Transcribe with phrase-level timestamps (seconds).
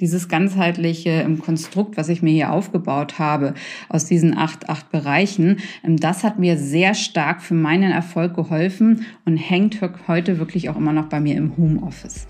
[0.00, 3.54] dieses ganzheitliche ähm, Konstrukt, was ich mir hier aufgebaut habe,
[3.88, 9.06] aus diesen acht, acht Bereichen, ähm, das hat mir sehr stark für meinen Erfolg geholfen
[9.24, 12.26] und hängt heute wirklich auch immer noch bei mir im Homeoffice.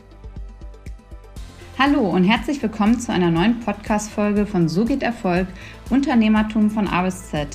[1.79, 5.49] Hallo und herzlich willkommen zu einer neuen Podcast-Folge von So geht Erfolg,
[5.91, 7.49] Unternehmertum von A bis Z.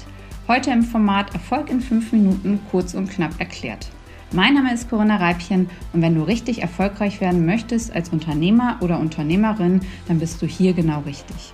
[0.48, 3.92] Heute im Format Erfolg in fünf Minuten kurz und knapp erklärt.
[4.32, 9.00] Mein Name ist Corinna Reibchen und wenn du richtig erfolgreich werden möchtest als Unternehmer oder
[9.00, 11.52] Unternehmerin, dann bist du hier genau richtig.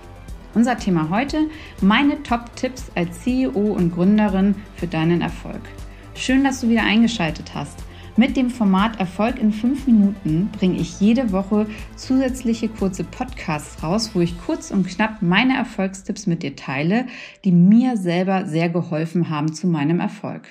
[0.52, 1.48] Unser Thema heute,
[1.80, 5.62] meine Top-Tipps als CEO und Gründerin für deinen Erfolg.
[6.14, 7.82] Schön, dass du wieder eingeschaltet hast.
[8.18, 11.66] Mit dem Format Erfolg in 5 Minuten bringe ich jede Woche
[11.96, 17.06] zusätzliche kurze Podcasts raus, wo ich kurz und knapp meine Erfolgstipps mit dir teile,
[17.42, 20.42] die mir selber sehr geholfen haben zu meinem Erfolg.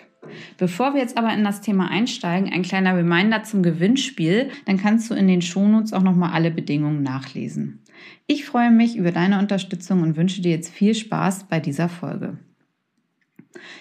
[0.57, 5.09] Bevor wir jetzt aber in das Thema einsteigen, ein kleiner Reminder zum Gewinnspiel, dann kannst
[5.09, 7.81] du in den Shownotes auch nochmal alle Bedingungen nachlesen.
[8.27, 12.37] Ich freue mich über deine Unterstützung und wünsche dir jetzt viel Spaß bei dieser Folge.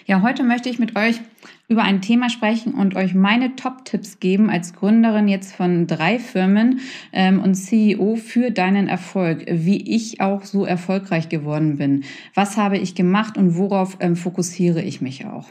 [0.05, 1.19] Ja, heute möchte ich mit euch
[1.67, 6.79] über ein Thema sprechen und euch meine Top-Tipps geben als Gründerin jetzt von drei Firmen
[7.11, 12.03] ähm, und CEO für deinen Erfolg, wie ich auch so erfolgreich geworden bin.
[12.33, 15.47] Was habe ich gemacht und worauf ähm, fokussiere ich mich auch?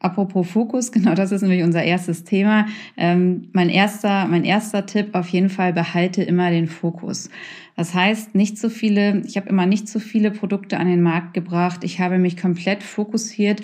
[0.00, 2.66] Apropos Fokus, genau das ist nämlich unser erstes Thema.
[2.96, 7.30] Ähm, mein erster, mein erster Tipp auf jeden Fall behalte immer den Fokus.
[7.76, 11.34] Das heißt, nicht zu viele, ich habe immer nicht zu viele Produkte an den Markt
[11.34, 11.84] gebracht.
[11.84, 13.62] Ich habe mich komplett fokussiert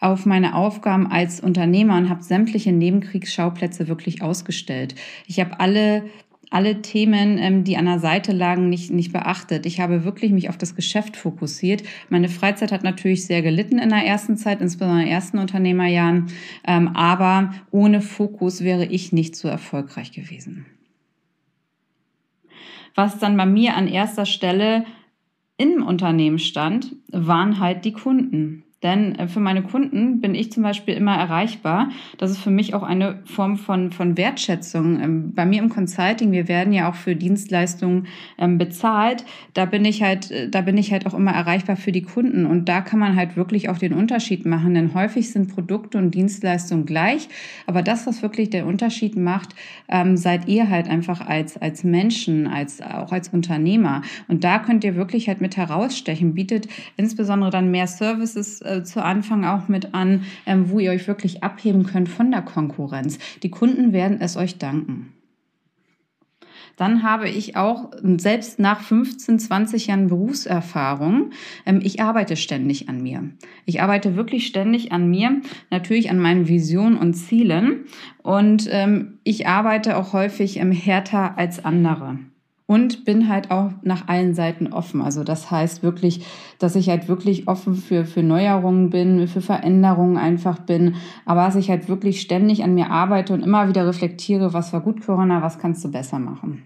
[0.00, 4.94] auf meine Aufgaben als Unternehmer und habe sämtliche Nebenkriegsschauplätze wirklich ausgestellt.
[5.26, 6.04] Ich habe alle
[6.54, 9.66] alle Themen, ähm, die an der Seite lagen, nicht, nicht beachtet.
[9.66, 11.82] Ich habe wirklich mich auf das Geschäft fokussiert.
[12.10, 16.28] Meine Freizeit hat natürlich sehr gelitten in der ersten Zeit, insbesondere in den ersten Unternehmerjahren.
[16.64, 20.66] Ähm, aber ohne Fokus wäre ich nicht so erfolgreich gewesen.
[22.94, 24.84] Was dann bei mir an erster Stelle
[25.56, 28.62] im Unternehmen stand, waren halt die Kunden.
[28.84, 31.88] Denn äh, für meine Kunden bin ich zum Beispiel immer erreichbar.
[32.18, 35.00] Das ist für mich auch eine Form von, von Wertschätzung.
[35.00, 38.06] Ähm, bei mir im Consulting, wir werden ja auch für Dienstleistungen
[38.38, 39.24] ähm, bezahlt.
[39.54, 42.44] Da bin ich halt, äh, da bin ich halt auch immer erreichbar für die Kunden.
[42.46, 44.74] Und da kann man halt wirklich auch den Unterschied machen.
[44.74, 47.28] Denn häufig sind Produkte und Dienstleistungen gleich.
[47.66, 49.54] Aber das, was wirklich der Unterschied macht,
[49.88, 54.02] ähm, seid ihr halt einfach als, als Menschen, als, auch als Unternehmer.
[54.28, 56.68] Und da könnt ihr wirklich halt mit herausstechen, bietet
[56.98, 61.42] insbesondere dann mehr Services äh, zu Anfang auch mit an, ähm, wo ihr euch wirklich
[61.42, 63.18] abheben könnt von der Konkurrenz.
[63.42, 65.12] Die Kunden werden es euch danken.
[66.76, 71.30] Dann habe ich auch, selbst nach 15, 20 Jahren Berufserfahrung,
[71.66, 73.30] ähm, ich arbeite ständig an mir.
[73.64, 75.40] Ich arbeite wirklich ständig an mir,
[75.70, 77.84] natürlich an meinen Visionen und Zielen.
[78.22, 82.18] Und ähm, ich arbeite auch häufig härter als andere
[82.66, 85.02] und bin halt auch nach allen Seiten offen.
[85.02, 86.24] Also das heißt wirklich,
[86.58, 90.94] dass ich halt wirklich offen für, für Neuerungen bin, für Veränderungen einfach bin,
[91.26, 94.80] aber dass ich halt wirklich ständig an mir arbeite und immer wieder reflektiere, was war
[94.80, 96.62] gut, Corona, was kannst du besser machen.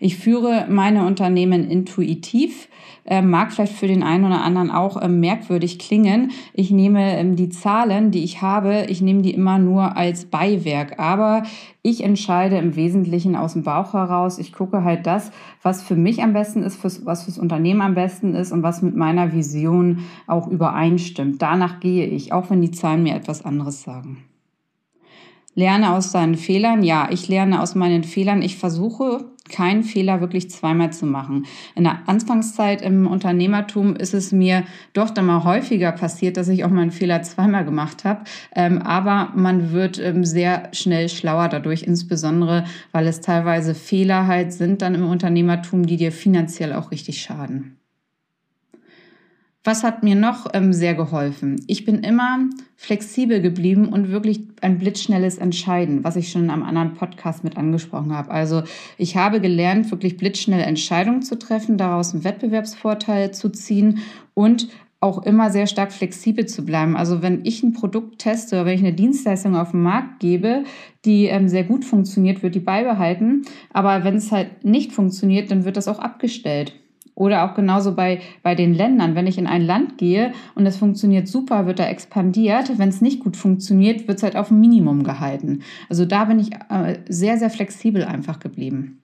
[0.00, 2.68] Ich führe meine Unternehmen intuitiv,
[3.06, 6.30] äh, mag vielleicht für den einen oder anderen auch äh, merkwürdig klingen.
[6.52, 10.98] Ich nehme ähm, die Zahlen, die ich habe, ich nehme die immer nur als Beiwerk,
[10.98, 11.42] aber
[11.82, 14.38] ich entscheide im Wesentlichen aus dem Bauch heraus.
[14.38, 15.32] Ich gucke halt das,
[15.62, 18.96] was für mich am besten ist, was fürs Unternehmen am besten ist und was mit
[18.96, 21.42] meiner Vision auch übereinstimmt.
[21.42, 24.24] Danach gehe ich, auch wenn die Zahlen mir etwas anderes sagen.
[25.54, 26.82] Lerne aus deinen Fehlern.
[26.82, 28.42] Ja, ich lerne aus meinen Fehlern.
[28.42, 31.46] Ich versuche keinen Fehler wirklich zweimal zu machen.
[31.74, 36.64] In der Anfangszeit im Unternehmertum ist es mir doch dann mal häufiger passiert, dass ich
[36.64, 38.24] auch mal einen Fehler zweimal gemacht habe.
[38.54, 44.52] Ähm, aber man wird ähm, sehr schnell schlauer dadurch, insbesondere weil es teilweise Fehler halt
[44.52, 47.76] sind dann im Unternehmertum, die dir finanziell auch richtig schaden.
[49.66, 51.64] Was hat mir noch ähm, sehr geholfen?
[51.68, 52.38] Ich bin immer
[52.76, 58.14] flexibel geblieben und wirklich ein blitzschnelles Entscheiden, was ich schon am anderen Podcast mit angesprochen
[58.14, 58.30] habe.
[58.30, 58.62] Also
[58.98, 64.00] ich habe gelernt, wirklich blitzschnell Entscheidungen zu treffen, daraus einen Wettbewerbsvorteil zu ziehen
[64.34, 64.68] und
[65.00, 66.94] auch immer sehr stark flexibel zu bleiben.
[66.94, 70.64] Also wenn ich ein Produkt teste oder wenn ich eine Dienstleistung auf den Markt gebe,
[71.06, 73.46] die ähm, sehr gut funktioniert, wird die beibehalten.
[73.72, 76.74] Aber wenn es halt nicht funktioniert, dann wird das auch abgestellt.
[77.14, 79.14] Oder auch genauso bei, bei den Ländern.
[79.14, 82.78] Wenn ich in ein Land gehe und es funktioniert super, wird da expandiert.
[82.78, 85.60] Wenn es nicht gut funktioniert, wird es halt auf ein Minimum gehalten.
[85.88, 89.00] Also da bin ich äh, sehr, sehr flexibel einfach geblieben.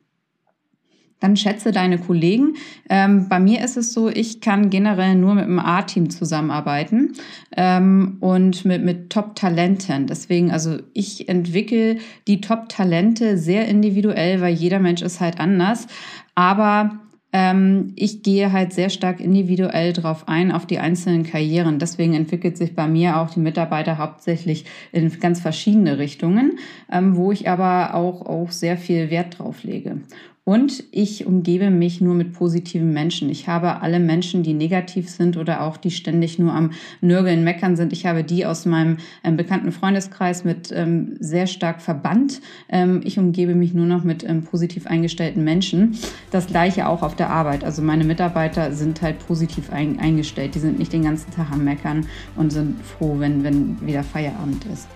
[1.20, 2.54] Dann schätze deine Kollegen.
[2.88, 7.12] Ähm, bei mir ist es so, ich kann generell nur mit einem A-Team zusammenarbeiten
[7.56, 10.06] ähm, und mit, mit Top-Talenten.
[10.06, 15.86] Deswegen, also ich entwickle die Top-Talente sehr individuell, weil jeder Mensch ist halt anders.
[16.34, 17.00] Aber
[17.32, 21.78] ich gehe halt sehr stark individuell drauf ein, auf die einzelnen Karrieren.
[21.78, 26.58] Deswegen entwickelt sich bei mir auch die Mitarbeiter hauptsächlich in ganz verschiedene Richtungen,
[26.90, 29.98] ähm, wo ich aber auch, auch sehr viel Wert drauf lege.
[30.44, 33.28] Und ich umgebe mich nur mit positiven Menschen.
[33.28, 36.70] Ich habe alle Menschen, die negativ sind oder auch die ständig nur am
[37.02, 37.92] Nörgeln, Meckern sind.
[37.92, 42.40] Ich habe die aus meinem ähm, bekannten Freundeskreis mit ähm, sehr stark verbannt.
[42.70, 45.98] Ähm, ich umgebe mich nur noch mit ähm, positiv eingestellten Menschen.
[46.30, 47.62] Das gleiche auch auf der Arbeit.
[47.62, 50.54] Also meine Mitarbeiter sind halt positiv ein, eingestellt.
[50.54, 52.06] Die sind nicht den ganzen Tag am Meckern
[52.36, 54.88] und sind froh, wenn, wenn wieder Feierabend ist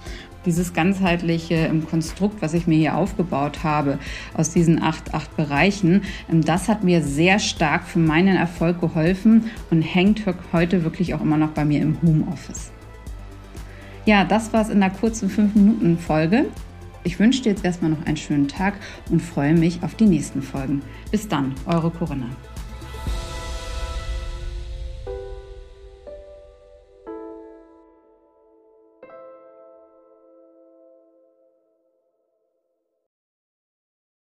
[0.45, 3.99] dieses ganzheitliche Konstrukt, was ich mir hier aufgebaut habe,
[4.35, 9.51] aus diesen acht, acht Bereichen, ähm, das hat mir sehr stark für meinen Erfolg geholfen
[9.71, 10.23] und hängt
[10.53, 12.71] heute wirklich auch immer noch bei mir im Homeoffice.
[14.07, 16.47] Ja, das war es in der kurzen 5-Minuten-Folge.
[17.05, 18.75] Ich wünsche dir jetzt erstmal noch einen schönen Tag
[19.11, 20.83] und freue mich auf die nächsten Folgen.
[21.11, 22.27] Bis dann, eure Corinna.